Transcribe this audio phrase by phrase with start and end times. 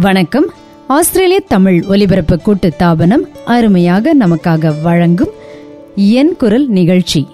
[0.00, 0.44] வணக்கம்.
[0.86, 5.28] ஆஸ்திரேலிய தமிழ் ஒலிபரப்பு கூட்டு தாபனம் அருமையாக நமக்காக வழங்கும்
[5.96, 7.26] என் குரல் நிகழ்ச்சி.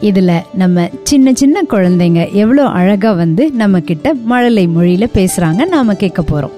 [0.00, 6.22] இதுல நம்ம சின்ன சின்ன குழந்தைங்க எவ்வளோ அழகா வந்து நம்ம கிட்ட மழலை மொழியில பேசுறாங்க நாம கேட்க
[6.22, 6.52] போறோம்.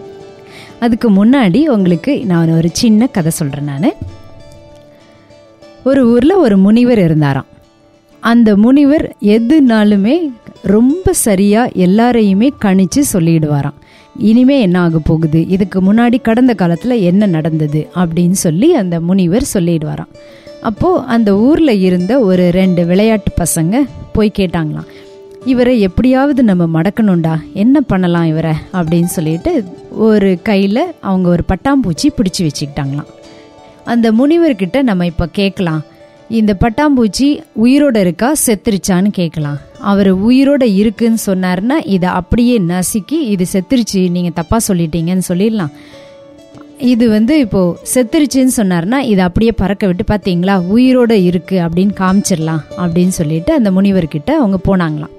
[0.80, 3.92] அதுக்கு முன்னாடி உங்களுக்கு நான் ஒரு சின்ன கதை சொல்றேன் நான்.
[5.84, 7.46] ஒரு ஊர்ல ஒரு முனிவர் இருந்தாராம்.
[8.20, 13.78] அந்த முனிவர் எதுனாலுமே ரொம்ப சரியா எல்லாரையுமே கணிச்சு சொல்லிடுவாராம்.
[14.18, 15.48] இனிமே என்ன ஆக போகுது?
[15.48, 17.88] இதுக்கு முன்னாடி கடந்த காலத்துல என்ன நடந்தது?
[17.94, 20.12] அப்படின்னு சொல்லி அந்த முனிவர் சொல்லிடுவாராம்.
[20.60, 23.78] அப்போ அந்த ஊர்ல இருந்த ஒரு ரெண்டு விளையாட்டு பசங்க
[24.12, 24.86] போய் கேட்டாங்களாம்.
[25.44, 27.38] இவரை எப்படியாவது நம்ம மடக்கணும்டா.
[27.54, 28.52] என்ன பண்ணலாம் இவரை?
[28.72, 33.06] அப்படின்னு சொல்லிட்டு ஒரு கையில் அவங்க ஒரு பட்டாம்பூச்சி பிடிச்சி வச்சுக்கிட்டாங்களாம்.
[33.84, 35.82] அந்த முனிவர்கிட்ட நம்ம இப்போ கேட்கலாம்.
[36.30, 38.34] இந்த பட்டாம்பூச்சி உயிரோட இருக்கா?
[38.46, 39.58] செத்துருச்சான்னு கேட்கலாம்.
[39.80, 45.72] அவர் உயிரோட இருக்குன்னு சொன்னார்னா இதை அப்படியே நசுக்கி இது செத்துருச்சு நீங்கள் தப்பாக சொல்லிட்டீங்கன்னு சொல்லிடலாம்.
[46.78, 53.08] இது வந்து இப்போ செத்துருச்சுன்னு சொன்னார்னா இதை அப்படியே பறக்க விட்டு பார்த்தீங்களா உயிரோட இருக்கு அப்படின்னு காமிச்சிடலாம் அப்படின்னு
[53.08, 55.16] சொல்லிட்டு அந்த முனிவர்கிட்ட அவங்க போனாங்களாம்.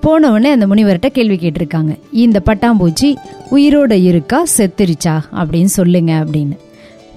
[0.00, 1.98] போன உடனே அந்த முனிவர்கிட்ட கேள்வி கேட்டிருக்காங்க.
[2.12, 3.14] இந்த பட்டாம்பூச்சி
[3.50, 4.44] உயிரோட இருக்கா?
[4.56, 5.20] செத்துருச்சா?
[5.32, 6.56] அப்படின்னு சொல்லுங்க அப்படின்னு.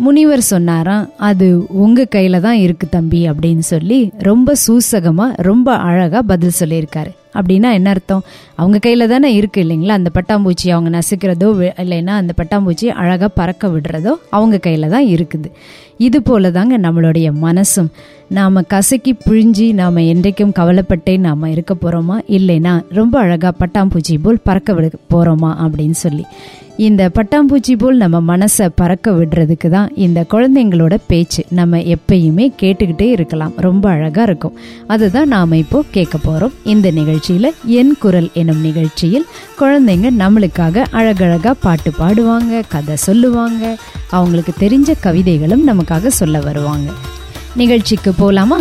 [0.03, 6.57] முனிவர் சொன்னாராம் அது உங்க கையில தான் இருக்கு தம்பி அப்படின்னு சொல்லி ரொம்ப சூசகமா ரொம்ப அழகா பதில்
[6.59, 7.11] சொல்லியிருக்காரு.
[7.33, 8.23] அப்படின்னா என்ன அர்த்தம்?
[8.55, 9.95] அவங்க கையில தானே இருக்கு இல்லைங்களா?
[9.99, 11.49] அந்த பட்டாம்பூச்சி அவங்க நசுக்கிறதோ
[11.83, 15.51] இல்லைன்னா அந்த பட்டாம்பூச்சி அழகா பறக்க விடுறதோ அவங்க கையில தான் இருக்குது.
[15.99, 17.89] இது போல தாங்க நம்மளுடைய மனசும்.
[18.29, 24.73] நாம் கசக்கி பிழிஞ்சி நாம் என்றைக்கும் கவலைப்பட்டே நாம் இருக்க போகிறோமா இல்லைன்னா ரொம்ப அழகாக பட்டாம்பூச்சி போல் பறக்க
[24.73, 26.25] விட போகிறோமா அப்படின்னு சொல்லி.
[26.77, 31.45] இந்த பட்டாம்பூச்சி போல் நம்ம மனசை பறக்க விடுறதுக்கு தான் இந்த குழந்தைங்களோட பேச்சு.
[31.49, 33.53] நம்ம எப்பயுமே கேட்டுக்கிட்டே இருக்கலாம்.
[33.55, 34.55] ரொம்ப அழகாக இருக்கும்.
[34.87, 39.25] அதுதான் நாம் இப்போ கேட்க போகிறோம் இந்த நிகழ்ச்சியில் என் குரல் எனும் நிகழ்ச்சியில்
[39.59, 43.77] குழந்தைங்க நம்மளுக்காக அழகழகாக பாட்டு பாடுவாங்க கதை சொல்லுவாங்க.
[44.09, 46.91] அவங்களுக்கு தெரிஞ்ச கவிதைகளும் நமக்கு நமக்காக சொல்ல வருவாங்க.
[47.55, 48.57] நிகழ்ச்சிக்கு போலாமா?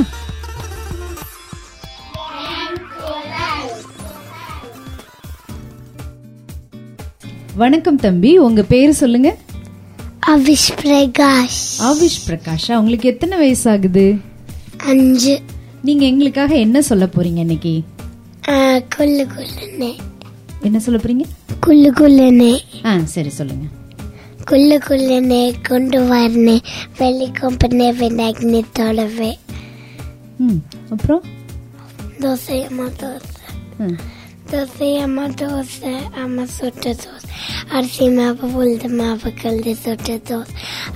[7.54, 9.36] வணக்கம் தம்பி உங்க பேர் சொல்லுங்க.
[10.26, 11.60] அவிஷ் பிரகாஷ்.
[11.78, 14.20] ஆவிஷ் பிரகாஷா உங்களுக்கு எத்தனை வயசாகுது?
[14.78, 15.40] அஞ்சு.
[15.82, 17.82] நீங்க எங்களுக்காக என்ன சொல்ல போறீங்க இன்னைக்கு?
[18.96, 19.96] குள்ளு குள்ளுனே.
[20.60, 21.26] என்ன சொல்ல போறீங்க?
[21.66, 22.54] குள்ளு குள்ளுனே.
[22.84, 23.64] ஆ சரி சொல்லுங்க.
[24.50, 26.60] குள்ளு குள்ளுனே கொண்டு வரனே
[26.98, 29.38] வெள்ளி கொம்பனே விநாயகனே தொடவே.
[30.36, 30.56] ம்
[30.90, 31.22] அப்புறம்?
[32.20, 33.98] தோசை அம்மா தோசை.
[34.50, 37.28] தோசை அம்மா தோசை அம்மா சுட்ட தோசை.
[37.68, 40.54] அரிசி மாவு உளுந்து மாவு கழுது சுட்ட தோசை.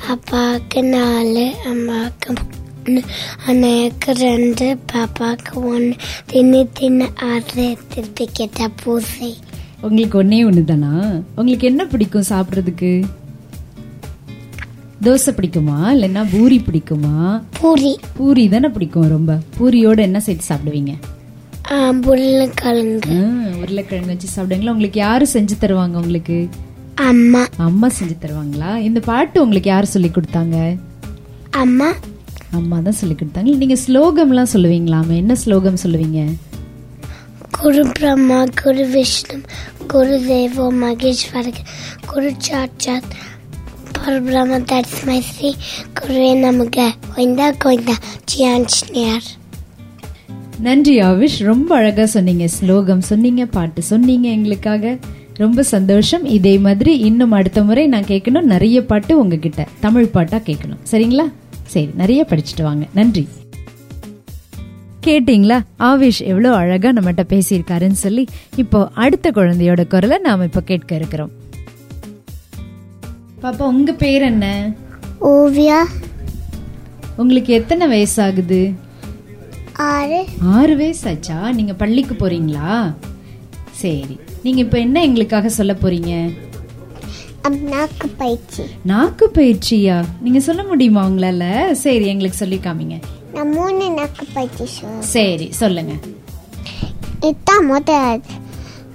[0.08, 2.32] அப்பாவுக்கு நாலு அம்மாவுக்கு
[2.84, 3.02] மூணு
[3.46, 5.96] அண்ணனுக்கு ரெண்டு பாப்பாவுக்கு ஒன்று.
[6.32, 9.36] தின்னு தின்னு ஆறு திருப்பி கேட்டா பூசை.
[9.80, 13.02] உங்களுக்கு ஒன்னே ஒன்று தானா உங்களுக்கு என்ன பிடிக்கும் சாப்பிட்றதுக்கு?
[15.02, 15.76] தோசை பிடிக்குமா?
[15.94, 17.42] இல்லைன்னா பூரி பிடிக்குமா?
[17.60, 17.98] பூரி.
[18.16, 19.38] பூரி தானே பிடிக்கும் ரொம்ப.
[19.58, 20.94] பூரியோட என்ன சேர்த்து சாப்பிடுவீங்க?
[22.10, 23.16] உருளைக்கிழங்கு.
[23.60, 24.70] உருளைக்கிழங்கு வச்சு சாப்பிடுவீங்களா?
[24.70, 26.48] உங்களுக்கு யாரு செஞ்சு தருவாங்க உங்களுக்கு?
[26.94, 27.46] அம்மா.
[27.56, 28.76] அம்மா செஞ்சு தருவாங்களா?
[28.76, 30.76] இந்த பாட்டு உங்களுக்கு யார் சொல்லி கொடுத்தாங்க?
[31.50, 31.92] அம்மா.
[32.50, 33.56] அம்மா தான் சொல்லி கொடுத்தாங்க.
[33.56, 36.22] நீங்க ஸ்லோகம்லாம் சொல்லுவீங்களாமே என்ன ஸ்லோகம் சொல்லுவீங்க?
[37.50, 39.40] குரு பிரம்மா குரு விஷ்ணு
[39.86, 41.52] குரு தேவோ மகேஸ்வர
[42.06, 43.12] குரு சாட்சாத்
[44.06, 45.54] பரபிரம்ம தட்ஸ் மை ஸ்ரீ
[46.00, 49.18] குருவே நமக கோய்ந்தா கோய்ந்தா
[50.58, 51.38] நன்றி ஆவிஷ்.
[51.38, 52.46] ரொம்ப அழகா சொன்னீங்க.
[52.46, 54.98] ஸ்லோகம் சொன்னீங்க பாட்டு சொன்னீங்க எங்களுக்காக.
[55.34, 56.24] ரொம்ப சந்தோஷம்.
[56.24, 58.40] இதே மாதிரி இன்னும் அடுத்த முறை நான் கேட்கணும்.
[58.40, 59.66] நிறைய பாட்டு உங்ககிட்ட.
[59.80, 60.80] தமிழ் பாட்டா கேட்கணும்.
[60.90, 61.32] சரிங்களா?
[61.64, 62.86] சரி நிறைய படிச்சுட்டு வாங்க.
[62.94, 63.28] நன்றி.
[65.06, 65.60] கேட்டிங்களா?
[65.78, 68.26] ஆவிஷ் எவ்வளோ அழகா நம்மகிட்ட பேசியிருக்காருன்னு சொல்லி
[68.56, 71.30] இப்போ அடுத்த குழந்தையோட குரலை நாம இப்போ கேட்க இருக்கிறோம்.
[73.42, 74.72] பாப்பா உங்க பேர் என்ன?
[75.20, 75.84] ஓவியா.
[77.16, 78.74] உங்களுக்கு எத்தனை வயசாகுது?
[79.72, 80.24] ஆறு.
[80.42, 81.54] ஆறு வயசாச்சா?
[81.54, 82.94] நீங்க பள்ளிக்கு போறீங்களா?
[83.70, 84.20] சரி.
[84.42, 86.36] நீங்க இப்ப என்ன எங்களுக்காக சொல்ல போறீங்க?
[87.48, 88.62] நாக்கு பயிற்சி.
[88.82, 90.04] நாக்கு பயிற்சியா?
[90.20, 91.72] நீங்க சொல்ல முடியுமா உங்களால?
[91.72, 93.00] சரி எங்களுக்கு சொல்லி காமிங்க.
[93.34, 94.64] நான் மூணு நாக்கு பயிற்சி
[94.98, 95.92] சரி சொல்லுங்க.
[97.20, 98.22] இதான் முதல்.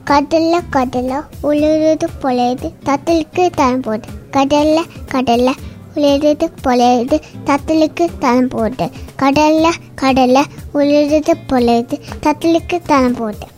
[0.06, 4.80] கடல்ல கடல்ல உழுது பொழையுது தத்தலுக்கு தரம் போடு கடல்ல
[5.12, 5.52] கடல்ல
[5.96, 8.90] உழுது பொழையுது தத்தலுக்கு தரம் போடு
[9.20, 9.68] கடல்ல
[10.02, 13.56] கடல்ல உழுது பொழையுது தத்தலுக்கு தரம் போடு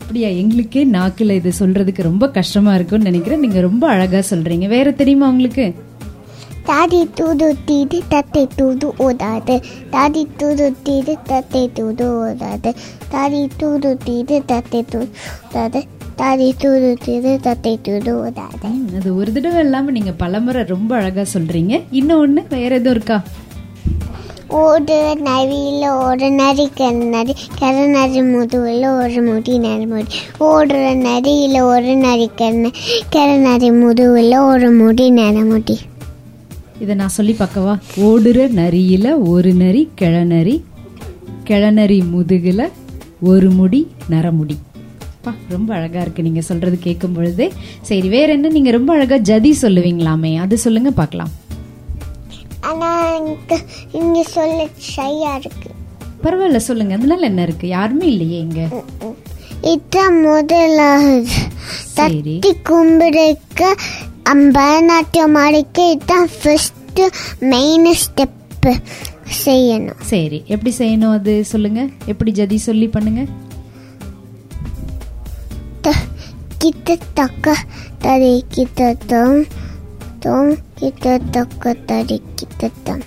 [0.00, 3.40] அப்படியா எங்களுக்கே நாக்குல இது சொல்றதுக்கு ரொம்ப கஷ்டமா இருக்கும்னு நினைக்கிறேன்.
[3.40, 4.66] நீங்க ரொம்ப அழகா சொல்றீங்க.
[4.66, 5.74] வேற தெரியுமா உங்களுக்கு?
[6.64, 9.62] தாடி தூது தீது தத்தை தூது ஓதாது.
[9.90, 12.74] தாடி தூது தீது தத்தை தூது ஓதாது.
[13.08, 15.08] தாடி தூது தீது தத்தை தூது
[15.52, 15.82] ஓதாது.
[16.20, 18.14] தாதி தூது திரு தத்தை தூது
[18.96, 21.82] அது ஒரு தடவை இல்லாம நீங்க பலமுறை ரொம்ப அழகா சொல்றீங்க.
[21.92, 23.22] இன்னொன்னு வேற எதுவும் இருக்கா?
[24.48, 32.70] ஓடு நரியில் ஒரு நரி கண்ணரி கரநரி முதுவில் ஒரு முடி நரிமுடி ஓடுற நரியில் ஒரு நரி கண்ண
[33.16, 35.76] கரநரி முதுவில் ஒரு முடி நரமுடி
[36.78, 37.74] இதை நான் சொல்லி பார்க்கவா?
[37.96, 40.56] ஓடுற நரியில ஒரு நரி கிழநரி
[41.44, 42.68] கிழநரி முதுகுல
[43.20, 43.80] ஒரு முடி
[44.10, 44.56] நரமுடி.
[45.24, 47.46] பா ரொம்ப அழகா இருக்கு நீங்க சொல்றது கேட்கும் பொழுதே
[47.88, 48.48] சரி வேற என்ன?
[48.48, 50.30] நீங்க ரொம்ப அழகா ஜதி சொல்லுவீங்களாமே.
[50.40, 51.32] அது சொல்லுங்க பார்க்கலாம்
[52.60, 53.36] ஆனால்
[53.92, 54.58] இங்கே சொல்ல
[54.96, 55.70] ஷையாக இருக்கு.
[56.24, 56.94] பரவாயில்ல சொல்லுங்க.
[56.94, 57.68] அதனால என்ன இருக்கு?
[57.68, 58.60] யாருமே இல்லையே இங்க.
[59.72, 60.18] இதான்
[61.96, 62.34] சரி.
[62.40, 63.62] தட்டி கும்பிடுக்க
[64.56, 67.00] பரதநாட்டியம் ஆடிக்க இதுதான் ஃபர்ஸ்ட்
[67.52, 68.72] மெயின் ஸ்டெப்பு
[69.44, 70.00] செய்யணும்.
[70.12, 70.38] சரி.
[70.46, 71.44] எப்படி செய்யணும் அது?
[71.44, 71.80] சொல்லுங்க.
[72.06, 73.22] எப்படி ஜதி சொல்லி பண்ணுங்க?
[76.62, 77.54] கிட்ட தக்க
[77.98, 79.40] தடி கிட்ட தம்
[80.18, 83.04] தம் கிட்ட தக்க தடி கிட்ட தம்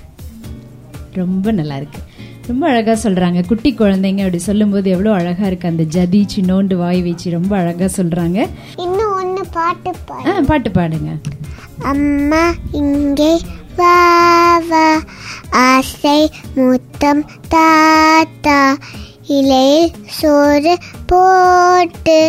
[1.13, 1.99] ரொம்ப நல்லா இருக்கு.
[2.47, 3.39] ரொம்ப அழகா சொல்றாங்க.
[3.47, 5.67] குட்டி குழந்தைங்க அப்படி சொல்லும்போது எவ்வளவு அழகா இருக்கு.
[5.67, 8.39] அந்த ஜதி சின்னோண்டு வாய் வச்சு ரொம்ப அழகா சொல்றாங்க.
[8.75, 10.25] இன்னும் ஒன்று பாட்டு பாடு.
[10.29, 11.11] ஆ பாட்டு பாடுங்க.
[11.91, 13.31] அம்மா இங்கே
[13.77, 13.93] வா
[14.71, 14.87] வா
[15.67, 16.19] ஆசை
[16.55, 18.77] முத்தம் தாத்தா
[19.27, 20.73] இலையில் சோறு
[21.05, 22.19] போட்டு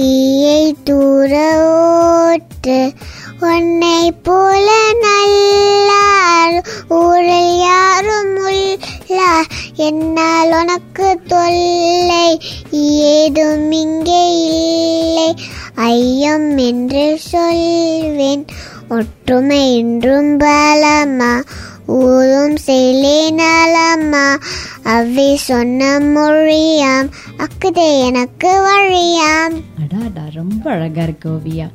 [0.00, 1.32] தீயை தூர
[1.70, 2.92] ஓட்டு
[3.40, 4.68] உன்னை போல
[5.00, 9.48] நல்லார் ஊரில் யாரும் உள்ளார்.
[9.74, 15.34] என்னால் உனக்கு தொல்லை ஏதும் இங்கே இல்லை.
[15.74, 18.46] ஐயம் என்று சொல்வேன்
[18.88, 21.42] ஒற்றுமை என்றும் பலமா
[21.90, 24.38] ஊரும் செயலே நலமா
[24.82, 29.54] அவ்வை சொன்ன மொழியாம் அக்குதே எனக்கு வழியாம்.
[29.82, 31.68] அடாடா ரொம்ப அழகா இருக்கு ஓவியா.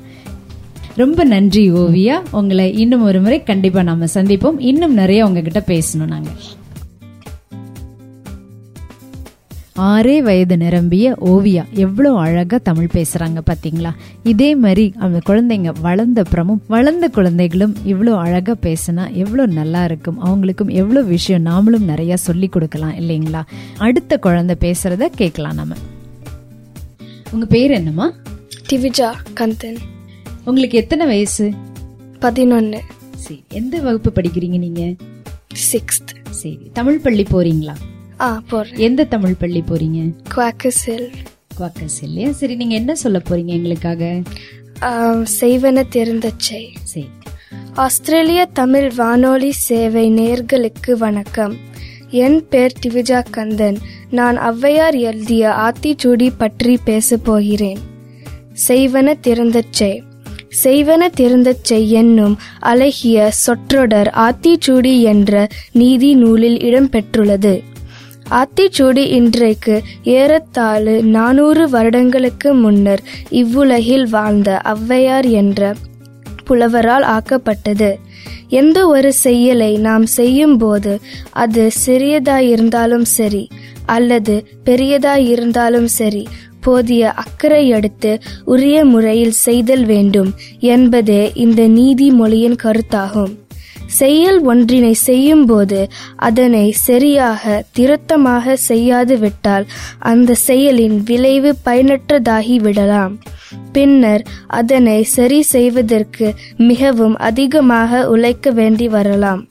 [0.96, 2.22] ரொம்ப நன்றி ஓவியா.
[2.32, 4.56] உங்களை இன்னும் ஒரு முறை கண்டிப்பா நாம சந்திப்போம்.
[4.58, 6.30] இன்னும் நிறைய உங்ககிட்ட பேசணும் நாங்க.
[9.76, 13.92] ஆறே வயது நிரம்பிய ஓவியா எவ்வளோ அழகா தமிழ் பேசுறாங்க பாத்தீங்களா?
[14.24, 20.22] இதே மாதிரி அந்த குழந்தைங்க வளர்ந்த அப்புறமும் வளர்ந்த குழந்தைகளும் இவ்வளோ அழகா பேசினா எவ்வளோ நல்லா இருக்கும்.
[20.26, 23.44] அவங்களுக்கும் எவ்வளோ விஷயம் நாமளும் நிறைய சொல்லி கொடுக்கலாம் இல்லைங்களா?
[23.78, 25.76] அடுத்த குழந்தை பேசுறத கேட்கலாம் நம்ம
[27.32, 28.14] உங்க பேர் என்னம்மா?
[28.70, 29.78] திவிஜா கந்தன்.
[30.46, 31.54] உங்களுக்கு எத்தனை வயசு?
[32.20, 32.82] பதினொன்று
[33.16, 34.94] சரி எந்த வகுப்பு படிக்கிறீங்க நீங்க?
[35.72, 37.76] சிக்ஸ்த் சரி தமிழ் பள்ளி போறீங்களா?
[38.20, 40.14] ஆ போடுறேன் எந்த தமிழ் பள்ளி போறீங்க?
[40.36, 41.08] குவாக்கசில்.
[41.60, 44.22] குவாக்கஸ் இல்லையா சரி நீங்க என்ன சொல்ல போறீங்க எங்களுக்காக?
[45.40, 47.08] செய்வன தெரிந்தச்சை சரி
[47.74, 51.56] ஆஸ்திரேலிய தமிழ் வானொலி சேவை நேர்களுக்கு வணக்கம்.
[52.10, 53.78] என் பேர் திவிஜா கந்தன்.
[54.10, 57.80] நான் ஔவையார் எழுதிய ஆத்திச்சூடி பற்றி பேசப் போகிறேன்.
[58.68, 60.02] செய்வன திறந்தச்சை
[60.64, 67.62] செய்வன திறந்தச்சை என்னும் அழகிய சொற்றொடர் ஆத்திச்சூடி என்ற நீதி நூலில் இடம்பெற்றுள்ளது
[68.32, 75.74] ஆத்திச்சூடி இன்றைக்கு ஏறத்தாழு நானூறு வருடங்களுக்கு முன்னர் இவ்வுலகில் வாழ்ந்த ஔவையார் என்ற
[76.46, 77.96] புலவரால் ஆக்கப்பட்டது.
[78.50, 81.00] எந்த ஒரு செயலை நாம் செய்யும் போது
[81.32, 83.48] அது சிறியதாயிருந்தாலும் சரி
[83.86, 86.28] அல்லது பெரியதாயிருந்தாலும் சரி
[86.62, 93.34] போதிய அக்கறை எடுத்து உரிய முறையில் செய்தல் வேண்டும் என்பதே இந்த நீதிமொழியின் கருத்தாகும்.
[93.88, 99.66] செயல் ஒன்றினை செய்யும்போது அதனை சரியாக திருத்தமாக செய்யாது விட்டால்
[100.00, 103.18] அந்த செயலின் விளைவு பயனற்றதாகி விடலாம்
[103.72, 109.48] பின்னர் அதனை சரி செய்வதற்கு மிகவும் அதிகமாக உழைக்க வேண்டி வரலாம்.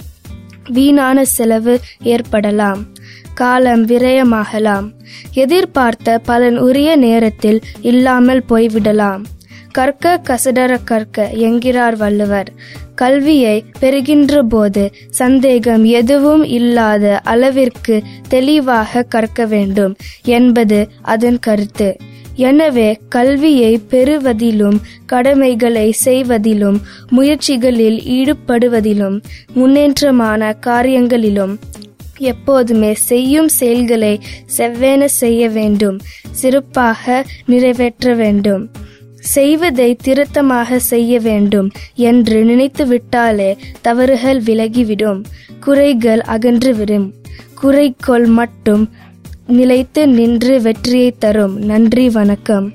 [0.71, 2.87] வீணான செலவு ஏற்படலாம்.
[3.35, 4.93] காலம் விரயமாகலாம்.
[5.33, 9.25] எதிர்பார்த்த பலன் உரிய நேரத்தில் இல்லாமல் போய்விடலாம்.
[9.75, 12.50] கற்க கசடர கற்க என்கிறார் வள்ளுவர்.
[12.95, 14.83] கல்வியை பெறுகின்ற போது
[15.21, 17.97] சந்தேகம் எதுவும் இல்லாத அளவிற்கு
[18.28, 19.95] தெளிவாக கற்க வேண்டும்
[20.38, 20.78] என்பது
[21.14, 21.88] அதன் கருத்து.
[22.49, 26.78] எனவே கல்வியை பெறுவதிலும் கடமைகளை செய்வதிலும்
[27.16, 29.16] முயற்சிகளில் ஈடுபடுவதிலும்
[29.54, 31.54] முன்னேற்றமான காரியங்களிலும்
[32.33, 34.14] எப்போதுமே செய்யும் செயல்களை
[34.57, 35.99] செவ்வென செய்ய வேண்டும்
[36.40, 38.64] சிறப்பாக நிறைவேற்ற வேண்டும்.
[39.25, 45.25] செய்வதை திருத்தமாக செய்ய வேண்டும் என்று நினைத்து விட்டாலே தவறுகள் விலகிவிடும்.
[45.61, 47.12] குறைகள் அகன்றுவிடும்.
[47.62, 48.90] குறைக்கோள் மட்டும்
[49.47, 51.57] நிலைத்து நின்று வெற்றியை தரும்.
[51.59, 52.73] நன்றி வணக்கம்.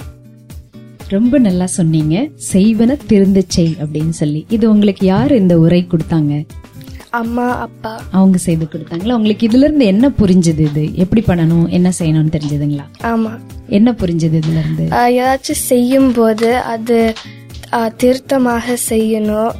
[1.07, 2.27] ரொம்ப நல்லா சொன்னீங்க.
[2.53, 4.45] செய்வன திருந்து செய் அப்படின்னு சொல்லி.
[4.49, 6.45] இது உங்களுக்கு யார் இந்த உரை கொடுத்தாங்க?
[7.09, 8.01] அம்மா அப்பா.
[8.11, 9.13] அவங்க செய்து கொடுத்தாங்களா?
[9.13, 10.95] உங்களுக்கு இதுல இருந்து என்ன புரிஞ்சது இது?
[10.95, 11.69] எப்படி பண்ணணும்?
[11.69, 12.85] என்ன செய்யணும்னு தெரிஞ்சதுங்களா?
[13.03, 13.39] ஆமா.
[13.67, 17.13] என்ன புரிஞ்சது இதுல இருந்து ஏதாச்சும் செய்யும்போது அது
[17.71, 19.51] ஆஹ் திருத்தமாக செய்யணும்.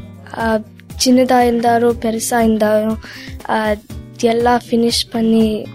[1.06, 2.98] சின்னதா இருந்தாலும் பெருசா இருந்தாலும்
[4.22, 5.65] எல்லாம் ஃபினிஷ் பண்ணி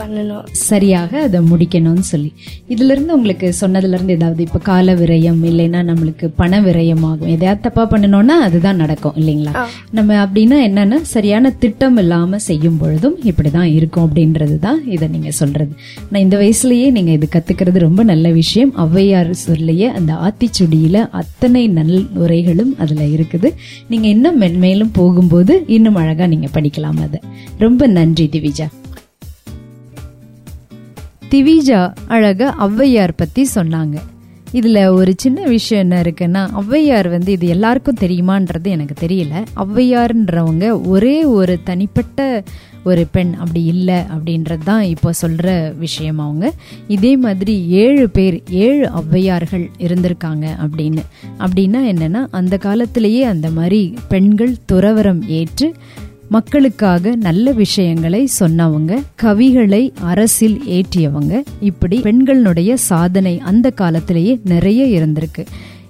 [0.00, 0.44] பண்ணணும்.
[0.52, 2.32] சரியாக அதை முடிக்கணும்னு சொல்லி.
[2.68, 7.60] இதுல இருந்து உங்களுக்கு சொன்னதுல இருந்து ஏதாவது இப்ப கால விரயம் இல்லைன்னா நம்மளுக்கு பண விரயம் ஆகும் எதையாவது
[7.60, 9.52] தப்பா பண்ணணும்னா அதுதான் நடக்கும் இல்லைங்களா?
[9.90, 15.72] நம்ம அப்படின்னா என்னன்னா சரியான திட்டம் இல்லாம செய்யும் பொழுதும் இப்படிதான் இருக்கும் அப்படின்றது தான் இதை நீங்க சொல்றது.
[16.10, 18.74] நான் இந்த வயசுலயே நீங்க இது கத்துக்கிறது ரொம்ப நல்ல விஷயம்.
[18.76, 23.50] ஔவையார் சொல்லிய அந்த ஆத்திச்சுடியில அத்தனை நல் உரைகளும் அதுல இருக்குது.
[23.88, 27.20] நீங்க இன்னும் மென்மேலும் போகும்போது இன்னும் அழகா நீங்க படிக்கலாம் அதை.
[27.58, 28.68] ரொம்ப நன்றி திவிஜா.
[31.30, 33.96] திவிஜா அழக ஔவையார் பத்தி சொன்னாங்க.
[34.52, 39.44] இதுல ஒரு சின்ன விஷயம் என்ன இருக்குன்னா ஔவையார் வந்து இது எல்லாருக்கும் தெரியுமான்றது எனக்கு தெரியல.
[39.56, 42.42] ஔவையார்ன்றவங்க ஒரே ஒரு தனிப்பட்ட
[42.84, 46.52] ஒரு பெண் அப்படி இல்லை அப்படின்றது தான் இப்போ சொல்கிற விஷயம் அவங்க.
[46.88, 51.04] இதே மாதிரி ஏழு பேர் ஏழு ஔவையார்கள் இருந்திருக்காங்க அப்படின்னு.
[51.38, 55.74] அப்படின்னா என்னென்னா அந்த காலத்திலேயே அந்த மாதிரி பெண்கள் துறவரம் ஏற்று
[56.28, 61.42] மக்களுக்காக நல்ல விஷயங்களை சொன்னவங்க கவிகளை அரசில் ஏற்றியவங்க.
[61.60, 65.46] இப்படி பெண்களுடைய சாதனை அந்த காலத்திலேயே நிறைய இருந்திருக்கு.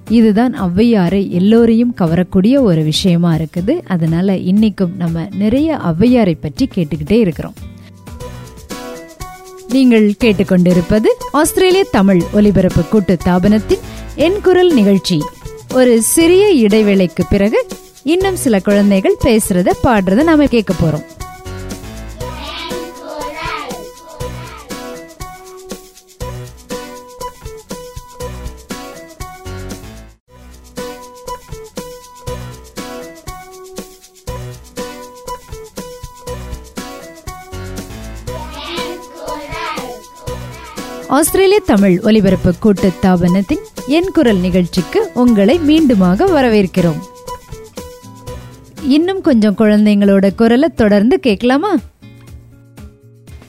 [0.09, 3.81] இதுதான் ஔவையாரை எல்லோரையும் கவரக்கூடிய ஒரு விஷயமா இருக்குது.
[3.87, 7.55] அதனால இன்னைக்கும் நம்ம நிறைய ஔவையாரை பற்றி கேட்டுக்கிட்டே இருக்கிறோம்.
[9.69, 15.23] நீங்கள் கேட்டுக்கொண்டிருப்பது ஆஸ்திரேலிய தமிழ் ஒலிபரப்பு கூட்டு தாபனத்தின் என் குரல் நிகழ்ச்சி.
[15.75, 17.67] ஒரு சிறிய இடைவேளைக்கு பிறகு
[18.13, 21.05] இன்னும் சில குழந்தைகள் பேசுறத பாடுறத நாம கேட்க போறோம்.
[41.09, 47.03] ஆஸ்திரேலிய தமிழ் ஒலிபரப்பு கூட்டு தாபனத்தின் என் குரல் நிகழ்ச்சிக்கு உங்களை மீண்டுமாக வரவேற்கிறோம்.
[48.89, 51.79] இன்னும் கொஞ்சம் குழந்தைங்களோட குரலை தொடர்ந்து கேட்கலாமா?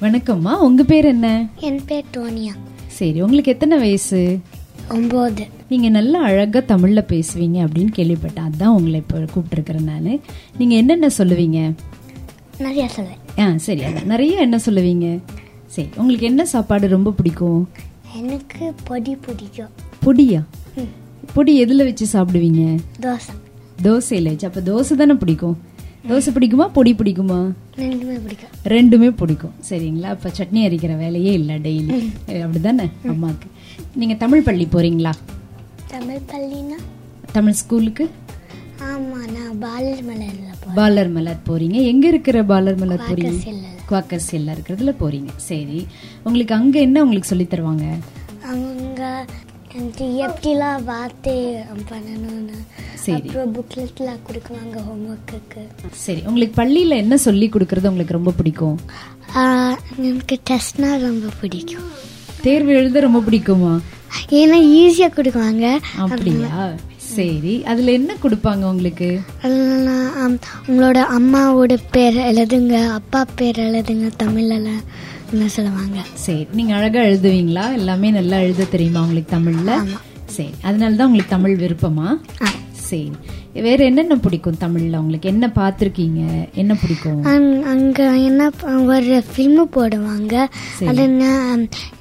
[0.02, 1.48] வணக்கம்மா உங்க பேர் என்ன?
[1.56, 2.54] என் பேர் டோனியா.
[2.88, 4.40] சரி உங்களுக்கு எத்தனை வயசு?
[4.90, 5.48] ஒம்பது.
[5.70, 8.50] நீங்க நல்லா அழகா தமிழ்ல பேசுவீங்க அப்படின்னு கேள்விப்பட்டேன்.
[8.50, 10.20] அதான் உங்களை இப்போ கூப்பிட்டுருக்கிறேன் நான்.
[10.58, 11.74] நீங்க என்னென்ன சொல்லுவீங்க?
[12.58, 13.40] நிறைய சொல்லுவேன்.
[13.40, 14.04] ஆ சரி அதான்.
[14.04, 15.20] நிறைய என்ன சொல்லுவீங்க?
[15.66, 17.70] சரி உங்களுக்கு என்ன சாப்பாடு ரொம்ப பிடிக்கும்?
[18.16, 19.70] எனக்கு பொடி பிடிக்கும்.
[20.06, 20.44] பொடியா?
[21.34, 22.78] பொடி எதுல வச்சு சாப்பிடுவீங்க?
[23.02, 23.47] தோசை.
[23.82, 25.58] தோசையில வச்சு அப்ப தோசை தானே பிடிக்கும்?
[26.08, 26.68] தோசை பிடிக்குமா?
[26.68, 27.52] பொடி பிடிக்குமா?
[27.76, 28.50] ரெண்டுமே பிடிக்கும்.
[28.64, 29.52] ரெண்டுமே பிடிக்கும்.
[29.70, 30.04] சரிங்களா?
[30.04, 32.12] அப்ப சட்னி அரைக்கிற வேலையே இல்லை டெய்லி.
[32.28, 33.48] அப்படிதானே அம்மாக்கு.
[33.96, 35.12] நீங்க தமிழ் பள்ளி போறீங்களா?
[35.88, 36.78] தமிழ் பள்ளினா?
[37.32, 38.10] தமிழ் ஸ்கூலுக்கு?
[38.80, 40.76] ஆமா நான் பாலர் போறேன்.
[40.76, 41.84] பாலர் மலர் போறீங்க.
[41.84, 43.40] எங்க இருக்கிற பாலர் மலர் போறீங்க?
[43.44, 43.66] செல்லல.
[43.90, 45.28] குவாக்கர் செல்ல இருக்கிறதுல போறீங்க.
[45.36, 45.88] சரி.
[46.24, 47.86] உங்களுக்கு அங்க என்ன உங்களுக்கு சொல்லி தருவாங்க?
[48.44, 49.26] அவங்க
[49.78, 51.34] எனக்கு எப்படிலாம் வார்த்தை
[51.90, 52.58] பண்ணணும்னு.
[53.04, 53.16] சரி.
[53.18, 55.64] அப்புறம் புக்லெட்லாம் கொடுக்குவாங்க ஹோம்ஒர்க்குக்கு
[56.06, 58.78] சரி உங்களுக்கு பள்ளியில என்ன சொல்லி கொடுக்கறது உங்களுக்கு ரொம்ப பிடிக்கும்?
[60.10, 61.88] எனக்கு டெஸ்ட்னா ரொம்ப பிடிக்கும்.
[62.46, 63.74] தேர்வு எழுத ரொம்ப பிடிக்குமா?
[64.40, 65.66] ஏன்னா ஈஸியாக கொடுக்குவாங்க.
[66.06, 66.60] அப்படியா?
[67.16, 69.10] சரி அதுல என்ன கொடுப்பாங்க உங்களுக்கு?
[70.70, 74.72] உங்களோட அம்மாவோட பேர் எழுதுங்க அப்பா பேர் எழுதுங்க தமிழ்ல.
[75.32, 76.00] என்ன சொல்லுவாங்க?
[76.14, 77.74] சரி நீங்க அழகா எழுதுவீங்களா?
[77.74, 79.88] எல்லாமே நல்லா எழுத தெரியுமா உங்களுக்கு தமிழ்ல?
[80.26, 82.18] சரி அதனால தான் உங்களுக்கு தமிழ் விருப்பமா.
[82.72, 83.12] சரி
[83.54, 84.98] வேற என்னென்ன பிடிக்கும் தமிழ்ல?
[84.98, 86.54] உங்களுக்கு என்ன பார்த்திருக்கீங்க?
[86.54, 87.24] என்ன பிடிக்கும்?
[87.64, 88.52] அங்க- என்ன
[88.86, 90.46] ஒரு ஃபில்மு போடுவாங்க.
[90.88, 91.08] அது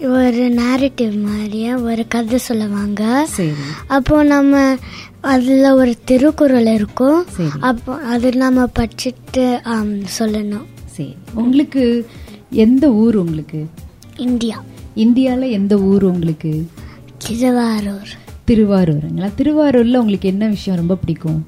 [0.00, 3.26] ஒரு நேரட்டிவ் மாதிரியே ஒரு கதை சொல்லுவாங்க.
[3.28, 3.52] சரி.
[3.86, 4.76] அப்போ நம்ம
[5.20, 7.24] அதுல ஒரு திருக்குறள் இருக்கும்.
[7.60, 9.60] அப்போ அது நம்ம படிச்சுட்டு
[10.18, 10.64] சொல்லணும்.
[10.86, 12.06] சரி உங்களுக்கு
[12.50, 13.66] எந்த ஊர் உங்களுக்கு?
[14.16, 14.64] இந்தியா.
[14.96, 16.66] இந்தியால எந்த ஊர் உங்களுக்கு?
[17.18, 18.08] திருவாரூர்.
[18.46, 19.30] திருவாரூருங்களா?
[19.38, 21.46] திருவாரூர்ல உங்களுக்கு என்ன விஷயம் ரொம்ப பிடிக்கும்?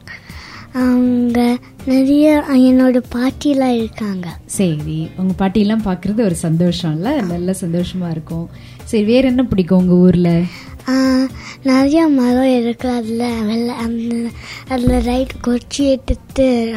[0.72, 4.38] அவங்க நிறைய என்னோட பாட்டிலாம் இருக்காங்க.
[4.46, 7.22] சரி உங்க பாட்டியெல்லாம் பார்க்கறது ஒரு சந்தோஷம்ல?
[7.22, 8.48] நல்ல சந்தோஷமா இருக்கும்.
[8.84, 10.42] சரி வேற என்ன பிடிக்கும் உங்க ஊர்ல?
[11.62, 12.88] நிறைய மரம் இருக்கு.
[12.88, 14.28] அதில் வெள்ள அந்த
[14.68, 16.74] அதில் ரைட் கொச்சி எடுத்து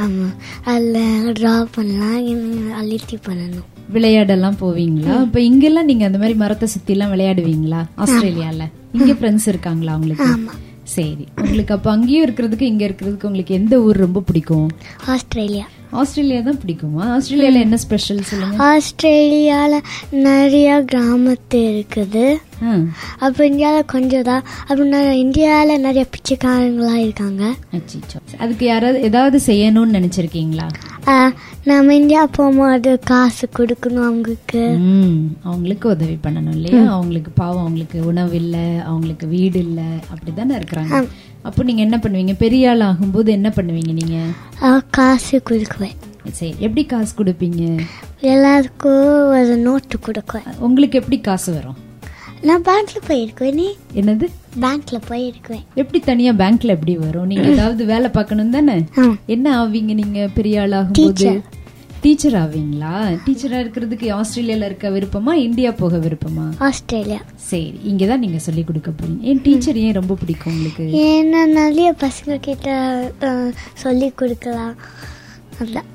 [0.64, 2.74] அதில் ட்ரா பண்ணலாம்.
[2.74, 3.70] அழுத்தி பண்ணணும்.
[3.96, 5.16] விளையாடலாம் போவீங்களா?
[5.28, 8.66] இப்ப இங்கெல்லாம் நீங்க அந்த மாதிரி மரத்தை சுத்தி எல்லாம் விளையாடுவீங்களா ஆஸ்திரேலியால?
[8.98, 10.30] இங்க ஃப்ரெண்ட்ஸ் இருக்காங்களா உங்களுக்கு?
[10.96, 11.26] சரி.
[11.42, 14.66] உங்களுக்கு அப்ப அங்கேயும் இருக்கிறதுக்கு இங்க இருக்கிறதுக்கு உங்களுக்கு எந்த ஊர் ரொம்ப பிடிக்கும்?
[15.14, 15.66] ஆஸ்திரேலியா.
[16.00, 17.04] ஆஸ்திரேலியா தான் பிடிக்குமா?
[17.14, 18.58] ஆஸ்திரேலியால என்ன ஸ்பெஷல் சொல்லுங்க?
[18.68, 19.86] ஆஸ்திரேலியாவில்
[20.28, 22.26] நிறைய கிராமத்து இருக்குது.
[23.26, 24.44] அப்போ இந்தியாவில் கொஞ்சம் தான்.
[24.68, 27.44] அப்புறம் இந்தியாவில் நிறைய பிச்சைக்காரங்களாம் இருக்காங்க.
[28.44, 30.68] அதுக்கு யாராவது ஏதாவது செய்யணும்னு நினைச்சிருக்கீங்களா?
[31.64, 34.78] நம்ம இந்தியா போகும்போது காசு கொடுக்கணும் அவங்களுக்கு.
[35.44, 36.92] அவங்களுக்கு உதவி பண்ணணும் இல்லையா?
[36.92, 41.08] அவங்களுக்கு பாவம் அவங்களுக்கு உணவு இல்ல அவங்களுக்கு வீடு இல்ல அப்படிதானே இருக்கிறாங்க?
[41.42, 42.36] அப்போ நீங்க என்ன பண்ணுவீங்க?
[42.38, 44.18] பெரிய ஆள் ஆகும்போது என்ன பண்ணுவீங்க நீங்க?
[44.62, 45.96] ஆ, காசு கொடுக்குவேன்.
[46.32, 47.80] சரி எப்படி காசு கொடுப்பீங்க?
[48.20, 50.60] எல்லாருக்கும் ஒரு நோட்டு கொடுக்குவேன்.
[50.60, 51.76] உங்களுக்கு எப்படி காசு வரும்?
[52.42, 53.68] நான் பேங்க்ல போயிருக்குவேன் நீ?
[53.94, 54.28] என்னது?
[54.60, 57.26] பேங்க்ல போயிருக்குவேன் எப்படி தனியா பேங்க்ல எப்படி வரும்?
[57.26, 58.78] நீங்க ஏதாவது வேலை பார்க்கணும் தானே.
[59.26, 61.42] என்ன ஆவீங்க நீங்க பெரிய ஆள் ஆகும்போது
[62.04, 62.94] டீச்சர் ஆவீங்களா?
[63.26, 66.46] டீச்சரா இருக்கிறதுக்கு ஆஸ்திரேலியால இருக்க விருப்பமா இந்தியா போக விருப்பமா?
[66.58, 67.20] ஆஸ்திரேலியா.
[67.36, 69.22] சரி இங்கதான் நீங்க சொல்லி கொடுக்க போறீங்க.
[69.22, 70.86] ஏன் டீச்சர் ஏன் ரொம்ப பிடிக்கும் உங்களுக்கு?
[71.08, 72.70] ஏன்னா நிறைய பசங்க கிட்ட
[73.74, 74.76] சொல்லி கொடுக்கலாம்.
[75.64, 75.90] அதான்.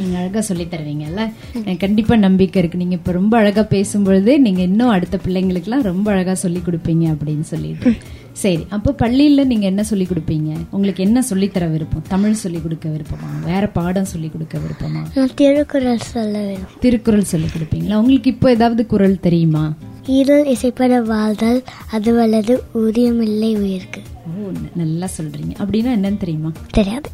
[0.00, 1.22] நீங்க அழகா சொல்லி தருவீங்கல்ல?
[1.54, 2.78] எனக்கு கண்டிப்பா நம்பிக்கை இருக்கு.
[2.78, 7.92] நீங்க இப்ப ரொம்ப அழகா பேசும்பொழுதே நீங்க இன்னும் அடுத்த பிள்ளைங்களுக்குலாம் ரொம்ப அழகா சொல்லி கொடுப்பீங்க அப்படின்னு சொல்லிட்டு.
[8.32, 10.52] சரி அப்போ பள்ளியில நீங்க என்ன சொல்லி கொடுப்பீங்க?
[10.70, 12.02] உங்களுக்கு என்ன சொல்லி தர விருப்பம்?
[12.08, 13.28] தமிழ் சொல்லி கொடுக்க விருப்பமா?
[13.44, 15.26] வேற பாடம் சொல்லி கொடுக்க விருப்பமா?
[15.34, 17.94] திருக்குறள் சொல்ல திருக்குறள் சொல்லி கொடுப்பீங்களா?
[17.94, 19.74] உங்களுக்கு இப்போ ஏதாவது குறள் தெரியுமா?
[20.06, 24.00] ஈரல் இசைப்பட வாழ்தல் அதுவல்லது ஊதியமில்லை உயிருக்கு.
[24.26, 25.52] ஓ நல்லா சொல்றீங்க.
[25.58, 26.52] அப்படின்னா என்னன்னு தெரியுமா?
[26.70, 27.10] தெரியாது.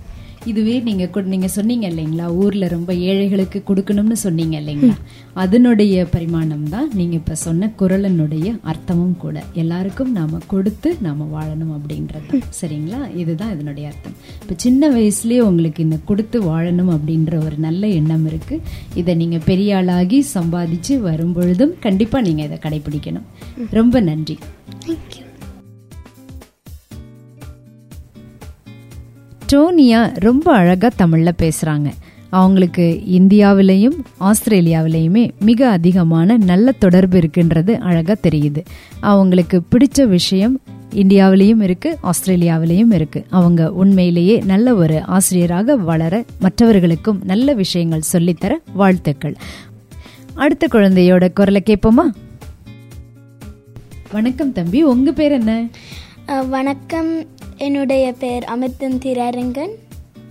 [0.47, 2.35] இதுவே நீங்க நீங்க சொன்னீங்க இல்லைங்களா?
[2.35, 4.95] ஊர்ல ரொம்ப ஏழைகளுக்கு கொடுக்கணும்னு சொன்னீங்க இல்லைங்களா?
[5.35, 9.43] அதனுடைய பரிமாணம் தான் நீங்க இப்ப சொன்ன குரலனுடைய அர்த்தமும் கூட.
[9.53, 13.17] எல்லாருக்கும் நாம கொடுத்து நாம வாழணும் அப்படின்றது சரிங்களா?
[13.17, 14.17] இதுதான் இதனுடைய அர்த்தம்.
[14.43, 18.61] இப்ப சின்ன வயசுலயே உங்களுக்கு இந்த கொடுத்து வாழணும் அப்படின்ற ஒரு நல்ல எண்ணம் இருக்கு.
[18.95, 23.27] இதை நீங்க பெரிய ஆளாகி சம்பாதிச்சு வரும் பொழுதும் கண்டிப்பா நீங்க இதை கடைபிடிக்கணும்.
[23.71, 24.39] ரொம்ப நன்றி.
[24.87, 25.29] தேங்க்யூ
[29.53, 31.91] டோனியா ரொம்ப அழகாக தமிழில் பேசுகிறாங்க
[32.31, 38.65] அவங்களுக்கு இந்தியாவிலையும் ஆஸ்திரேலியாவிலையுமே மிக அதிகமான நல்ல தொடர்பு இருக்குன்றது அழகாக தெரியுது.
[39.01, 40.61] அவங்களுக்கு பிடிச்ச விஷயம்
[40.95, 43.27] இந்தியாவிலையும் இருக்கு ஆஸ்திரேலியாவிலையும் இருக்கு.
[43.31, 49.37] அவங்க உண்மையிலேயே நல்ல ஒரு ஆசிரியராக வளர மற்றவர்களுக்கும் நல்ல விஷயங்கள் சொல்லித்தர வாழ்த்துக்கள்.
[50.35, 52.13] அடுத்த குழந்தையோட குரலை கேட்போமா?
[54.13, 55.69] வணக்கம் தம்பி உங்க பேர் என்ன?
[56.49, 59.75] வணக்கம் என்னுடைய பெயர் அமிர்தன் திரரங்கன்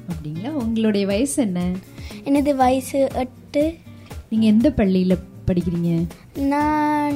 [0.09, 0.49] அப்படிங்களா?
[0.49, 1.71] உங்களுடைய வயசு என்ன?
[2.23, 3.73] எனது வயசு எட்டு.
[4.29, 6.05] நீங்க எந்த பள்ளியில படிக்கிறீங்க?
[6.35, 7.13] நான்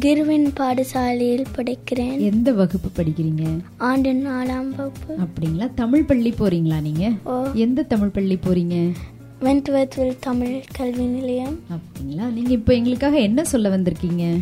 [0.00, 2.18] கிருவின் பாடசாலையில் படிக்கிறேன்.
[2.18, 3.58] எந்த வகுப்பு படிக்கிறீங்க?
[3.76, 5.16] ஆண்டு நாலாம் வகுப்பு.
[5.16, 5.70] அப்படிங்களா?
[5.74, 7.10] தமிழ் பள்ளி போறீங்களா நீங்க?
[7.54, 8.92] எந்த தமிழ் பள்ளி போறீங்க?
[9.40, 11.60] வென்ட்வர்த்வில் தமிழ் கல்வி நிலையம்.
[11.70, 12.32] அப்படிங்களா?
[12.32, 14.38] நீங்க இப்போ எங்களுக்காக என்ன சொல்ல வந்திருக்கீங்க?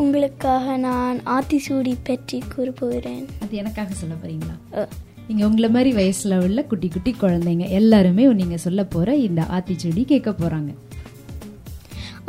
[0.00, 4.54] உங்களுக்காக நான் ஆத்திசூடி பற்றி கூறப்போகிறேன் அது எனக்காக சொல்ல போறீங்களா?
[4.72, 4.90] அஹ்,
[5.28, 10.30] நீங்க உங்களை மாதிரி வயசுல உள்ள குட்டி குட்டி குழந்தைங்க எல்லாருமே நீங்க சொல்ல போற இந்த ஆத்திச்செடி கேட்க
[10.32, 10.70] போறாங்க.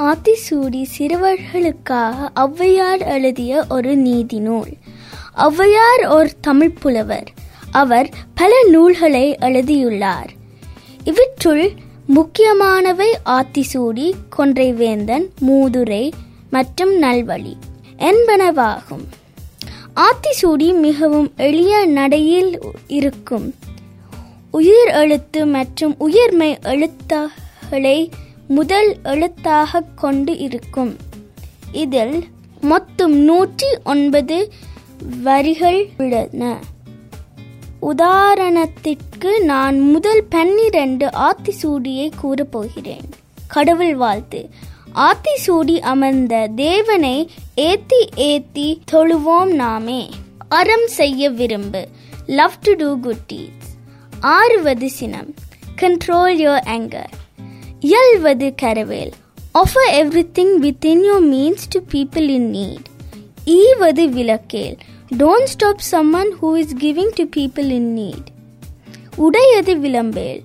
[0.02, 4.74] ஆத்திசூடி சிறுவர்களுக்காக ஔவையார் எழுதிய ஒரு நீதி நூல்.
[5.38, 7.30] ஔவையார் ஒரு தமிழ் புலவர்.
[7.72, 10.32] அவர் பல நூல்களை எழுதியுள்ளார்.
[11.04, 11.66] இவற்றுள்
[12.08, 14.08] முக்கியமானவை ஆத்திசூடி
[14.38, 16.04] கொன்றைவேந்தன் மூதுரை
[16.52, 17.56] மற்றும் நல்வழி
[17.98, 19.06] என்பனவாகும்.
[19.96, 23.56] ஆத்திசூடி மிகவும் எளிய நடையில் இருக்கும்.
[24.52, 28.10] உயிர் எழுத்து மற்றும் உயிர்மை எழுத்துகளை
[28.48, 30.98] முதல் எழுத்தாக கொண்டு இருக்கும்.
[31.72, 32.28] இதில்
[32.62, 34.52] மொத்தம் நூற்றி ஒன்பது
[35.24, 36.58] வரிகள் உள்ளன.
[37.82, 43.10] உதாரணத்திற்கு நான் முதல் பன்னிரண்டு ஆத்திசூடியை கூறப்போகிறேன்
[43.48, 44.50] கடவுள் வாழ்த்து.
[45.00, 47.18] ஆத்திசூடி அமர்ந்த தேவனை
[47.64, 50.02] ஏத்தி ஏத்தி தொழுவோம் நாமே
[50.50, 51.82] அறம் செய்ய விரும்பு
[52.32, 53.70] love to do good deeds
[54.32, 55.32] ஆறுவது சினம்
[55.82, 57.08] கண்ட்ரோல் யோர் anger
[57.82, 59.14] இயல்வது கரவேல்
[59.56, 62.84] offer everything within your means to people in need
[63.56, 64.78] ஈவது விளக்கேல்
[65.14, 68.26] don't stop someone who is giving to people in need
[69.18, 70.42] உடையது விளம்பேல்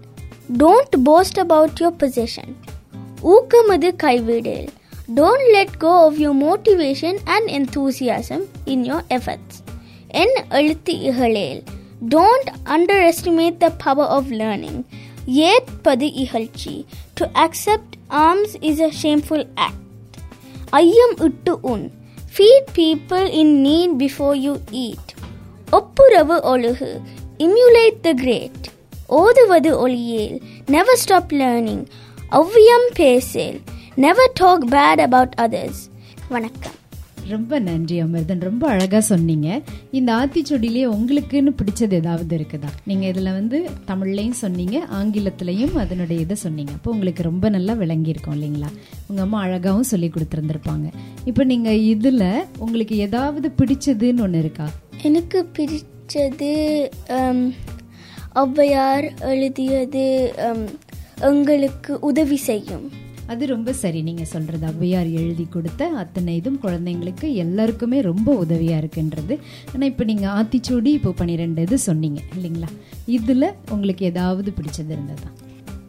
[0.57, 2.49] don't boast about your possession
[3.34, 4.70] ஊக்கமது கைவிடேல்
[5.14, 9.54] don't let go of your motivation and enthusiasm in your efforts
[10.22, 11.62] என் எழுத்து இகழேல்
[12.16, 14.78] don't underestimate the power of learning
[15.50, 16.76] ஏற்பது இகழ்ச்சி
[17.16, 17.92] to accept
[18.22, 19.78] alms is a shameful act
[20.80, 21.86] ஐயம் இட்டு உன்
[22.34, 25.12] feed people in need before you eat
[25.72, 26.92] ஒப்புரவு ஒழுகு
[27.40, 28.66] emulate the great
[29.20, 31.84] ஓதுவது ஒளியேல் never stop learning
[32.33, 33.61] ஒவ்வியம் பேசேல்.
[33.95, 35.83] Never talk bad about others
[36.29, 36.75] வணக்கம்.
[37.29, 38.41] ரொம்ப நன்றி அமிர்தன்.
[38.41, 39.63] ரொம்ப அழகா சொன்னீங்க.
[39.91, 42.71] இந்த ஆத்திச்சூடியிலே உங்களுக்குன்னு பிடிச்சது ஏதாவது இருக்குதா?
[42.85, 46.73] நீங்க இதுல வந்து தமிழ்லயும் சொன்னீங்க ஆங்கிலத்திலையும் அதனுடைய இதை சொன்னீங்க.
[46.73, 48.71] அப்போ உங்களுக்கு ரொம்ப நல்லா விளங்கியிருக்கும் இல்லைங்களா?
[49.07, 50.93] உங்க அம்மா அழகாவும் சொல்லி கொடுத்துருந்துருப்பாங்க.
[51.25, 54.69] இப்போ நீங்க இதுல உங்களுக்கு ஏதாவது பிடிச்சதுன்னு ஒண்ணு இருக்கா?
[55.03, 56.53] எனக்கு பிடிச்சது
[58.35, 60.35] ஔவையார் எழுதியது
[61.21, 62.87] எங்களுக்கு உதவி செய்யும்.
[63.27, 64.03] அது ரொம்ப சரி.
[64.03, 69.39] நீங்க சொல்றது ஔவையார் எழுதி கொடுத்த அத்தனை இதும் குழந்தைங்களுக்கு எல்லாருக்குமே ரொம்ப உதவியா இருக்குன்றது.
[69.75, 72.71] ஆனா இப்ப நீங்க ஆத்திச்சூடி இப்போ பன்னிரெண்டு இது சொன்னீங்க இல்லைங்களா?
[73.07, 75.31] இதுல உங்களுக்கு ஏதாவது பிடிச்சது இருந்ததா?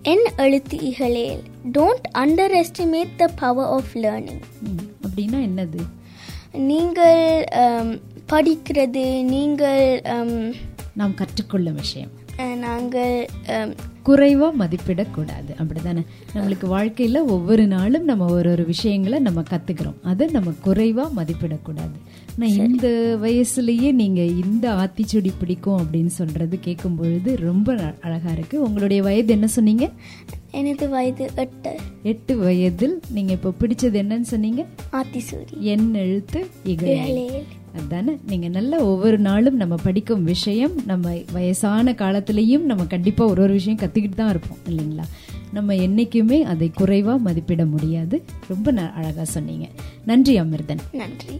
[0.01, 1.37] என் எழுத்துகளில்
[1.71, 2.07] don't
[2.63, 4.43] underestimate the power of learning
[5.05, 5.81] அப்படின்னா என்னது?
[6.51, 7.99] நீங்கள்
[8.31, 10.01] படிக்கிறது நீங்கள்
[10.93, 12.16] நாம் கற்றுக்கொள்ளும் விஷயம்.
[12.43, 15.53] நாங்கள் um, குறைவா மதிப்பிடக்கூடாது.
[15.57, 19.93] அப்படிதானே நம்மளுக்கு வாழ்க்கையில ஒவ்வொரு நாளும் நம்ம ஒரு ஒரு விஷயங்களை நம்ம கத்துக்கிறோம்.
[20.01, 21.97] அதை நம்ம குறைவா மதிப்பிடக்கூடாது.
[22.41, 28.61] ஆனா இந்த வயசுலயே நீங்க இந்த ஆத்திச்சூடி பிடிக்கும் அப்படின்னு சொல்றது கேட்கும் பொழுது ரொம்ப அ- அழகா இருக்கு.
[28.61, 29.89] உங்களுடைய வயது என்ன சொன்னீங்க?
[30.51, 31.75] எனது வயது எட்டு.
[32.03, 34.65] எட்டு வயதில் நீங்க இப்போ பிடிச்சது என்னன்னு சொன்னீங்க?
[34.91, 36.89] ஆத்திசூரி என் எழுத்து இகழ்.
[36.89, 37.43] இகழேல்.
[37.75, 38.17] அதானே?
[38.27, 43.79] நீங்க நல்ல ஒவ்வொரு நாளும் நம்ம படிக்கும் விஷயம் நம்ம வயசான காலத்திலையும் நம்ம கண்டிப்பா ஒரு ஒரு விஷயம்
[43.79, 45.03] கத்துக்கிட்டு தான் இருப்போம் இல்லைங்களா?
[45.53, 48.23] நம்ம என்னைக்குமே அதை குறைவா மதிப்பிட முடியாது.
[48.47, 49.67] ரொம்ப ந- அழகா சொன்னீங்க.
[50.05, 50.77] நன்றி அமிர்தன்.
[50.91, 51.39] நன்றி.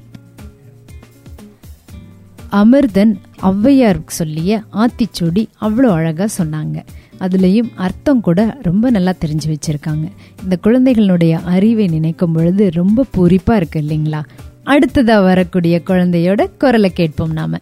[2.52, 6.84] அமிர்தன் ஔவையார் சொல்லிய ஆத்திச்சூடி அவ்வளோ அழகா சொன்னாங்க.
[7.20, 10.12] அதுலேயும் அர்த்தம் கூட ரொம்ப நல்லா தெரிஞ்சு வச்சிருக்காங்க.
[10.44, 14.24] இந்த குழந்தைகளுடைய அறிவை நினைக்கும் பொழுது ரொம்ப பூரிப்பா இருக்கு இல்லைங்களா?
[14.68, 17.58] அடுத்ததா வரக்கூடிய குழந்தையோட குரலை கேட்போம் நாம.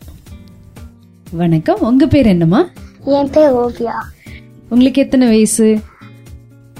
[1.31, 1.79] வணக்கம்.
[1.79, 2.69] உங்க பேர் என்னம்மா?
[3.05, 3.91] என் பேர் ஓவியா.
[4.69, 5.79] உங்களுக்கு எத்தனை வயசு?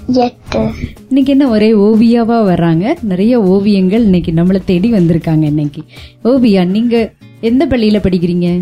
[0.07, 0.71] எட்டு.
[1.07, 2.95] இன்னைக்கு என்ன ஒரே ஓவியாவா வர்றாங்க?
[3.01, 5.83] நிறைய ஓவியங்கள் இன்னைக்கு நம்மளை தேடி வந்திருக்காங்க இன்னைக்கு.
[6.23, 7.11] ஓவியா நீங்க
[7.41, 8.61] எந்த பள்ளியில படிக்கிறீங்க?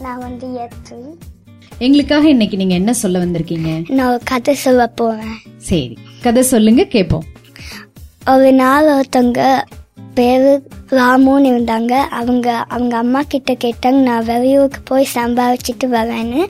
[0.00, 1.18] நான் வந்து எட்டு.
[1.78, 3.90] எங்களுக்காக இன்னைக்கு நீங்க என்ன சொல்ல வந்திருக்கீங்க?
[3.90, 5.38] நான் கதை சொல்ல போறேன்.
[5.56, 5.98] சரி.
[6.22, 7.24] கதை சொல்லுங்க கேட்போம்.
[8.26, 9.62] ஒரு நாள் ஒருத்தவங்க
[10.14, 10.52] பேரு
[10.98, 11.92] ராமுன்னு இருந்தாங்க.
[12.20, 16.40] அவங்க அவங்க அம்மா கிட்ட கேட்டாங்க நான் வெளியூருக்கு போய் சம்பாதிச்சிட்டு வரேன்னு.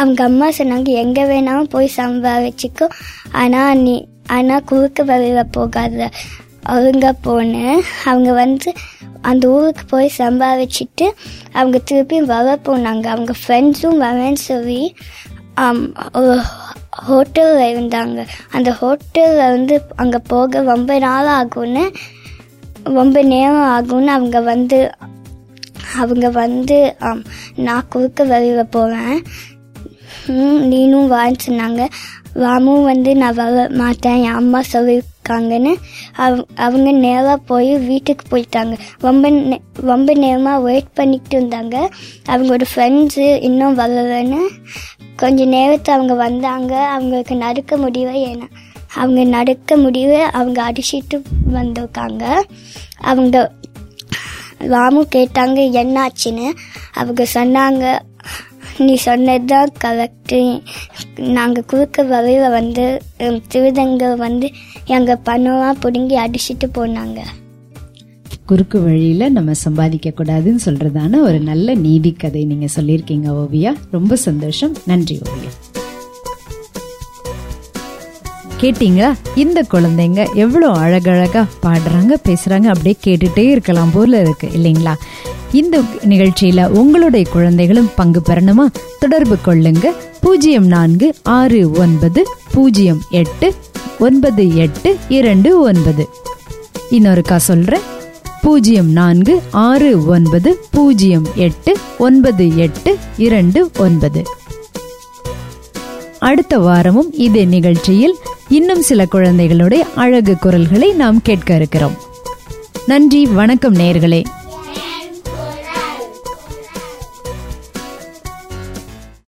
[0.00, 2.88] அவங்க அம்மா சொன்னாங்க எங்க வேணாலும் போய் சம்பாதிச்சிக்கோ
[3.42, 3.94] ஆனா நீ
[4.36, 6.08] ஆனா குறுக்கு வழியில போகாத.
[6.74, 7.80] அவங்க போனேன்.
[8.10, 8.68] அவங்க வந்து
[9.30, 11.06] அந்த ஊருக்கு போய் சம்பாதிச்சிட்டு
[11.52, 13.06] அவங்க திருப்பி வர போனாங்க.
[13.14, 14.80] அவங்க ஃப்ரெண்ட்ஸும் வரேன்னு சொல்லி
[16.20, 16.34] ஒரு
[17.08, 18.20] ஹோட்டலில் இருந்தாங்க.
[18.56, 21.84] அந்த ஹோட்டலில் வந்து அங்கே போக ரொம்ப நாள் ஆகும்னு
[22.84, 24.90] ரொம்ப நேரம் ஆகும்னு அவங்க வந்து
[25.96, 26.96] அவங்க வந்து
[27.56, 29.22] நான் குறுக்க வெளியில் போவேன்.
[30.70, 31.88] நீனும் வான்னு சொன்னாங்க.
[32.34, 34.22] ராமும் வந்து நான் வர மாட்டேன்.
[34.22, 35.74] என் அம்மா சொல்லியிருக்காங்கன்னு
[36.12, 38.78] அவ் அவங்க நேராக போய் வீட்டுக்கு போயிட்டாங்க.
[38.98, 41.88] ரொம்ப நே- ரொம்ப நேரமாக வெயிட் பண்ணிட்டு இருந்தாங்க.
[42.28, 44.40] அவங்களோட ஃப்ரெண்ட்ஸு இன்னும் வரலன்னு
[45.16, 46.76] கொஞ்சம் நேரத்தை அவங்க வந்தாங்க.
[46.76, 48.50] அவங்களுக்கு நடக்க முடியல ஏன்னா
[48.94, 51.16] அவங்க நடக்க முடிவு அவங்க அடிச்சிட்டு
[51.54, 52.24] வந்திருக்காங்க.
[53.12, 53.52] அவங்க
[54.58, 56.48] ராமு கேட்டாங்க என்னாச்சுன்னு?
[56.94, 57.84] அவங்க சொன்னாங்க
[58.78, 60.38] நீ சொன்னது தான் கரெக்டு
[61.16, 63.02] நாங்கள் குறுக்க வழியில் வந்து
[63.48, 64.50] திருதங்கள் வந்து
[64.84, 67.20] எங்கள் பணம்லாம் பிடுங்கி அடிச்சிட்டு போனாங்க.
[68.46, 73.74] குறுக்கு வழியில் நம்ம சம்பாதிக்க கூடாதுன்னு சொல்றதான ஒரு நல்ல நீதி கதை நீங்கள் சொல்லியிருக்கீங்க ஓவியா.
[73.90, 74.74] ரொம்ப சந்தோஷம்.
[74.86, 75.73] நன்றி ஓவியா.
[78.64, 84.94] கேட்டீங்களா இந்த குழந்தைங்க எவ்வளோ அழகழகா பாடுறாங்க பேசுறாங்க அப்படியே கேட்டுட்டே இருக்கலாம் போல இருக்கு இல்லைங்களா?
[85.52, 88.66] இந்த நிகழ்ச்சியில உங்களுடைய குழந்தைகளும் பங்கு பெறணுமா?
[88.98, 89.84] தொடர்பு கொள்ளுங்க.
[90.20, 93.54] பூஜ்ஜியம் நான்கு ஆறு ஒன்பது பூஜ்ஜியம் எட்டு
[93.98, 96.08] ஒன்பது எட்டு இரண்டு ஒன்பது.
[96.90, 97.80] இன்னொருக்கா சொல்றேன்.
[98.42, 104.22] பூஜ்ஜியம் நான்கு ஆறு ஒன்பது பூஜ்ஜியம் எட்டு ஒன்பது எட்டு இரண்டு ஒன்பது.
[106.18, 108.16] அடுத்த வாரமும் இதே நிகழ்ச்சியில்
[108.48, 111.96] இன்னும் சில குழந்தைகளுடைய அழகு குரல்களை நாம் கேட்க இருக்கிறோம்.
[112.86, 114.24] நன்றி வணக்கம் நேயர்களே.